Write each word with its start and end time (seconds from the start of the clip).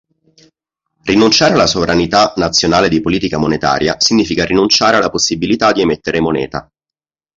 Rinunciare 1.03 1.53
alla 1.53 1.67
sovranità 1.67 2.33
nazionale 2.37 2.89
di 2.89 3.01
politica 3.01 3.37
monetaria 3.37 3.97
significa 3.99 4.43
rinunciare 4.45 4.95
alla 4.97 5.11
possibilità 5.11 5.71
di 5.73 5.81
emettere 5.81 6.19
moneta. 6.19 6.67